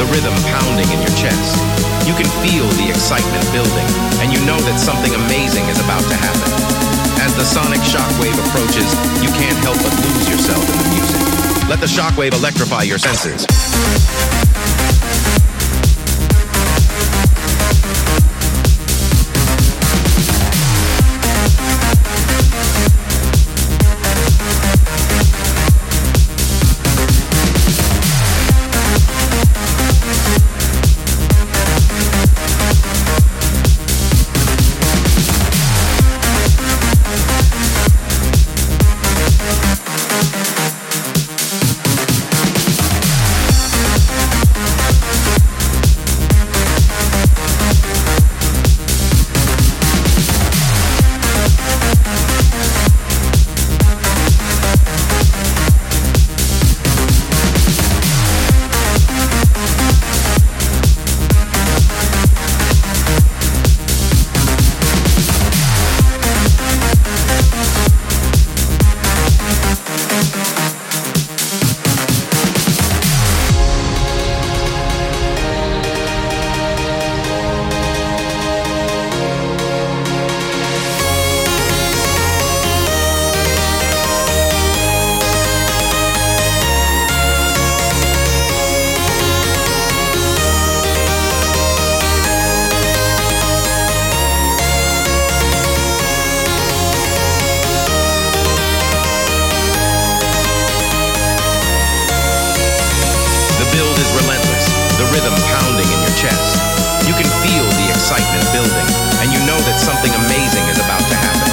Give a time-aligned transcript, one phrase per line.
[0.00, 1.60] the rhythm pounding in your chest.
[2.08, 3.84] You can feel the excitement building,
[4.24, 6.48] and you know that something amazing is about to happen.
[7.20, 8.88] As the sonic shockwave approaches,
[9.20, 11.68] you can't help but lose yourself in the music.
[11.68, 13.44] Let the shockwave electrify your senses.
[105.10, 106.54] Rhythm pounding in your chest.
[107.06, 108.88] You can feel the excitement building,
[109.22, 111.50] and you know that something amazing is about to happen.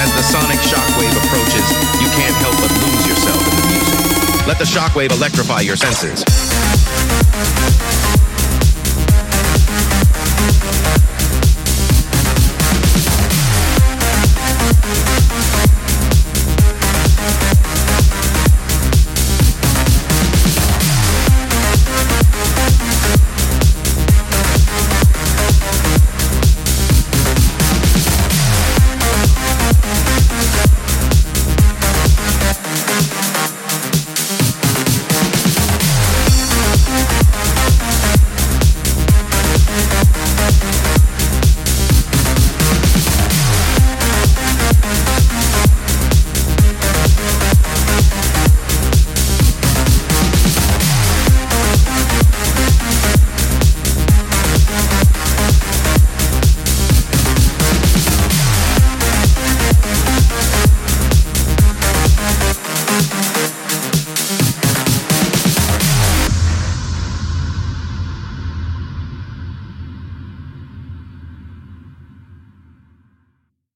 [0.00, 1.66] As the sonic shockwave approaches,
[2.00, 4.46] you can't help but lose yourself in the music.
[4.46, 6.24] Let the shockwave electrify your senses.